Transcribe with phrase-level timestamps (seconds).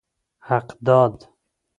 [0.47, 1.29] حقداد